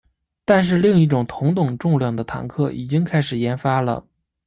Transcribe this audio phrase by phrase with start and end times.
[0.45, 4.03] 但是另一种同等重量的坦克已经开始研发了。